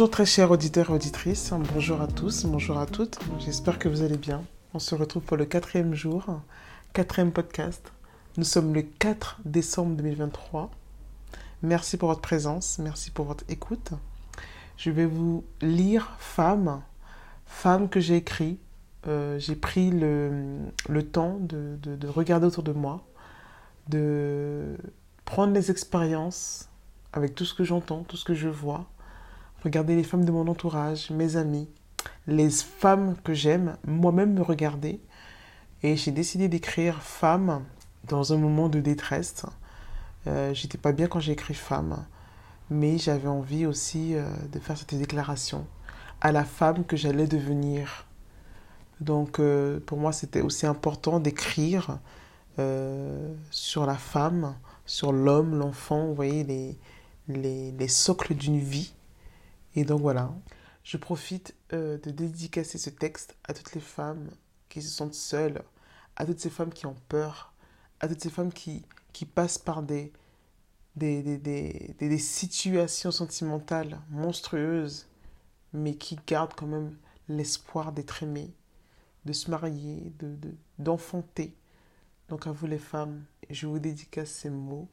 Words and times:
Bonjour 0.00 0.12
très 0.12 0.24
chers 0.24 0.50
auditeurs 0.50 0.88
et 0.88 0.94
auditrices, 0.94 1.52
bonjour 1.74 2.00
à 2.00 2.06
tous, 2.06 2.46
bonjour 2.46 2.78
à 2.78 2.86
toutes, 2.86 3.18
j'espère 3.38 3.78
que 3.78 3.86
vous 3.86 4.00
allez 4.00 4.16
bien. 4.16 4.42
On 4.72 4.78
se 4.78 4.94
retrouve 4.94 5.22
pour 5.22 5.36
le 5.36 5.44
quatrième 5.44 5.92
jour, 5.92 6.24
quatrième 6.94 7.32
podcast. 7.32 7.92
Nous 8.38 8.44
sommes 8.44 8.72
le 8.72 8.80
4 8.80 9.40
décembre 9.44 9.96
2023. 9.96 10.70
Merci 11.62 11.98
pour 11.98 12.08
votre 12.08 12.22
présence, 12.22 12.78
merci 12.78 13.10
pour 13.10 13.26
votre 13.26 13.44
écoute. 13.50 13.90
Je 14.78 14.90
vais 14.90 15.04
vous 15.04 15.44
lire 15.60 16.16
Femme, 16.18 16.80
Femme 17.44 17.90
que 17.90 18.00
j'ai 18.00 18.16
écrit. 18.16 18.58
Euh, 19.06 19.38
j'ai 19.38 19.54
pris 19.54 19.90
le, 19.90 20.60
le 20.88 21.02
temps 21.02 21.36
de, 21.40 21.76
de, 21.82 21.94
de 21.94 22.08
regarder 22.08 22.46
autour 22.46 22.62
de 22.62 22.72
moi, 22.72 23.04
de 23.90 24.78
prendre 25.26 25.52
les 25.52 25.70
expériences 25.70 26.70
avec 27.12 27.34
tout 27.34 27.44
ce 27.44 27.52
que 27.52 27.64
j'entends, 27.64 28.02
tout 28.04 28.16
ce 28.16 28.24
que 28.24 28.32
je 28.32 28.48
vois, 28.48 28.86
regarder 29.62 29.96
les 29.96 30.04
femmes 30.04 30.24
de 30.24 30.32
mon 30.32 30.48
entourage, 30.48 31.10
mes 31.10 31.36
amis, 31.36 31.68
les 32.26 32.50
femmes 32.50 33.16
que 33.24 33.34
j'aime, 33.34 33.76
moi-même 33.86 34.34
me 34.34 34.42
regarder. 34.42 35.00
Et 35.82 35.96
j'ai 35.96 36.12
décidé 36.12 36.48
d'écrire 36.48 37.02
femme 37.02 37.64
dans 38.06 38.32
un 38.32 38.36
moment 38.36 38.68
de 38.68 38.80
détresse. 38.80 39.44
Euh, 40.26 40.52
J'étais 40.54 40.78
pas 40.78 40.92
bien 40.92 41.06
quand 41.06 41.20
j'ai 41.20 41.32
écrit 41.32 41.54
femme, 41.54 42.04
mais 42.68 42.98
j'avais 42.98 43.28
envie 43.28 43.66
aussi 43.66 44.14
euh, 44.14 44.24
de 44.52 44.58
faire 44.58 44.76
cette 44.76 44.94
déclaration 44.94 45.66
à 46.20 46.32
la 46.32 46.44
femme 46.44 46.84
que 46.84 46.96
j'allais 46.96 47.26
devenir. 47.26 48.06
Donc 49.00 49.38
euh, 49.38 49.80
pour 49.80 49.96
moi, 49.96 50.12
c'était 50.12 50.42
aussi 50.42 50.66
important 50.66 51.20
d'écrire 51.20 51.98
sur 53.50 53.86
la 53.86 53.94
femme, 53.94 54.54
sur 54.84 55.12
l'homme, 55.12 55.58
l'enfant, 55.58 56.08
vous 56.08 56.14
voyez, 56.14 56.44
les, 56.44 57.72
les 57.72 57.88
socles 57.88 58.34
d'une 58.34 58.58
vie. 58.58 58.92
Et 59.74 59.84
donc 59.84 60.00
voilà, 60.00 60.34
je 60.82 60.96
profite 60.96 61.54
euh, 61.72 61.98
de 61.98 62.10
dédicacer 62.10 62.78
ce 62.78 62.90
texte 62.90 63.36
à 63.44 63.54
toutes 63.54 63.74
les 63.74 63.80
femmes 63.80 64.28
qui 64.68 64.82
se 64.82 64.90
sentent 64.90 65.14
seules, 65.14 65.62
à 66.16 66.26
toutes 66.26 66.40
ces 66.40 66.50
femmes 66.50 66.72
qui 66.72 66.86
ont 66.86 66.96
peur, 67.08 67.54
à 68.00 68.08
toutes 68.08 68.22
ces 68.22 68.30
femmes 68.30 68.52
qui, 68.52 68.84
qui 69.12 69.26
passent 69.26 69.58
par 69.58 69.82
des, 69.82 70.12
des, 70.96 71.22
des, 71.22 71.38
des, 71.38 71.94
des 71.98 72.18
situations 72.18 73.10
sentimentales 73.12 74.00
monstrueuses, 74.10 75.06
mais 75.72 75.94
qui 75.94 76.18
gardent 76.26 76.54
quand 76.54 76.66
même 76.66 76.96
l'espoir 77.28 77.92
d'être 77.92 78.22
aimées, 78.22 78.52
de 79.24 79.32
se 79.32 79.50
marier, 79.50 80.12
de, 80.18 80.34
de, 80.34 80.54
d'enfanter. 80.78 81.54
Donc 82.28 82.46
à 82.46 82.52
vous 82.52 82.66
les 82.66 82.78
femmes, 82.78 83.24
je 83.48 83.66
vous 83.66 83.78
dédicace 83.78 84.30
ces 84.30 84.50
mots. 84.50 84.88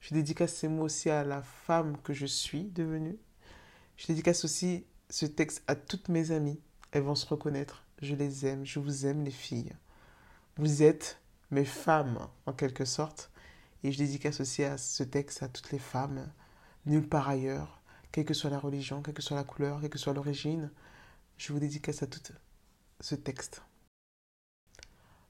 Je 0.00 0.14
dédicace 0.14 0.54
ces 0.54 0.68
mots 0.68 0.84
aussi 0.84 1.08
à 1.08 1.24
la 1.24 1.42
femme 1.42 1.96
que 2.02 2.12
je 2.12 2.26
suis 2.26 2.64
devenue. 2.64 3.18
Je 3.96 4.06
dédicace 4.06 4.44
aussi 4.44 4.84
ce 5.10 5.26
texte 5.26 5.62
à 5.66 5.74
toutes 5.76 6.08
mes 6.08 6.30
amies. 6.30 6.60
Elles 6.92 7.02
vont 7.02 7.14
se 7.14 7.26
reconnaître. 7.26 7.84
Je 8.02 8.14
les 8.14 8.46
aime, 8.46 8.64
je 8.64 8.80
vous 8.80 9.06
aime 9.06 9.24
les 9.24 9.30
filles. 9.30 9.72
Vous 10.56 10.82
êtes 10.82 11.20
mes 11.50 11.64
femmes 11.64 12.28
en 12.46 12.52
quelque 12.52 12.84
sorte. 12.84 13.30
Et 13.82 13.92
je 13.92 13.98
dédicace 13.98 14.40
aussi 14.40 14.64
à 14.64 14.78
ce 14.78 15.02
texte 15.02 15.42
à 15.42 15.48
toutes 15.48 15.70
les 15.70 15.78
femmes, 15.78 16.32
nulle 16.86 17.08
part 17.08 17.28
ailleurs, 17.28 17.82
quelle 18.12 18.24
que 18.24 18.32
soit 18.32 18.50
la 18.50 18.58
religion, 18.58 19.02
quelle 19.02 19.14
que 19.14 19.22
soit 19.22 19.36
la 19.36 19.44
couleur, 19.44 19.80
quelle 19.80 19.90
que 19.90 19.98
soit 19.98 20.14
l'origine. 20.14 20.70
Je 21.36 21.52
vous 21.52 21.58
dédicace 21.58 22.02
à 22.02 22.06
tout 22.06 22.20
ce 23.00 23.14
texte. 23.14 23.62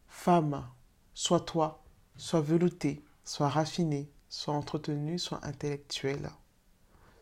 Femme, 0.07 0.69
sois 1.15 1.41
toi, 1.41 1.83
sois 2.17 2.41
veloutée, 2.41 3.05
sois 3.25 3.49
raffinée, 3.49 4.11
sois 4.29 4.55
entretenue, 4.55 5.19
sois 5.19 5.45
intellectuelle. 5.45 6.31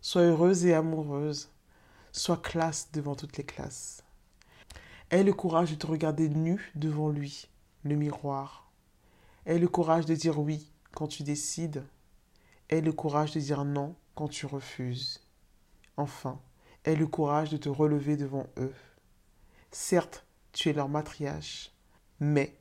Sois 0.05 0.22
heureuse 0.22 0.67
et 0.67 0.74
amoureuse. 0.74 1.48
Sois 2.11 2.36
classe 2.36 2.90
devant 2.90 3.14
toutes 3.14 3.36
les 3.36 3.45
classes. 3.45 4.02
Aie 5.11 5.23
le 5.23 5.33
courage 5.33 5.70
de 5.70 5.77
te 5.77 5.86
regarder 5.86 6.29
nu 6.29 6.73
devant 6.74 7.08
lui, 7.08 7.48
le 7.85 7.95
miroir. 7.95 8.73
Aie 9.46 9.61
le 9.61 9.68
courage 9.68 10.05
de 10.05 10.17
dire 10.17 10.40
oui 10.40 10.73
quand 10.90 11.07
tu 11.07 11.23
décides. 11.23 11.85
Aie 12.68 12.80
le 12.80 12.92
courage 12.92 13.30
de 13.30 13.39
dire 13.39 13.64
non 13.64 13.95
quand 14.17 14.27
tu 14.27 14.45
refuses. 14.45 15.20
Enfin, 15.96 16.40
aie 16.84 16.96
le 16.96 17.07
courage 17.07 17.51
de 17.51 17.57
te 17.57 17.69
relever 17.69 18.17
devant 18.17 18.48
eux. 18.58 18.74
Certes, 19.70 20.27
tu 20.51 20.69
es 20.69 20.73
leur 20.73 20.89
matriarche, 20.89 21.70
mais 22.19 22.58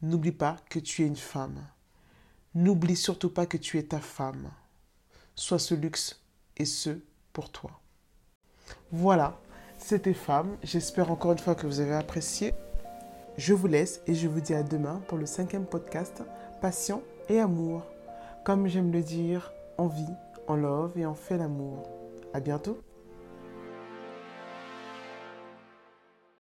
n'oublie 0.00 0.32
pas 0.32 0.56
que 0.70 0.78
tu 0.78 1.02
es 1.02 1.06
une 1.06 1.14
femme. 1.14 1.62
N'oublie 2.54 2.96
surtout 2.96 3.30
pas 3.30 3.44
que 3.44 3.58
tu 3.58 3.76
es 3.76 3.82
ta 3.82 4.00
femme. 4.00 4.50
Sois 5.34 5.58
ce 5.58 5.74
luxe 5.74 6.20
et 6.56 6.64
ce 6.64 7.00
pour 7.32 7.50
toi. 7.50 7.70
Voilà, 8.92 9.38
c'était 9.78 10.14
Femme. 10.14 10.56
J'espère 10.62 11.10
encore 11.10 11.32
une 11.32 11.38
fois 11.38 11.54
que 11.54 11.66
vous 11.66 11.80
avez 11.80 11.94
apprécié. 11.94 12.54
Je 13.36 13.54
vous 13.54 13.66
laisse 13.66 14.02
et 14.06 14.14
je 14.14 14.28
vous 14.28 14.40
dis 14.40 14.54
à 14.54 14.62
demain 14.62 15.00
pour 15.08 15.18
le 15.18 15.26
cinquième 15.26 15.66
podcast 15.66 16.22
Passion 16.60 17.02
et 17.28 17.40
Amour. 17.40 17.86
Comme 18.44 18.66
j'aime 18.66 18.92
le 18.92 19.02
dire, 19.02 19.52
on 19.78 19.86
vit, 19.86 20.14
on 20.48 20.56
love 20.56 20.98
et 20.98 21.06
on 21.06 21.14
fait 21.14 21.38
l'amour. 21.38 21.88
À 22.34 22.40
bientôt. 22.40 22.82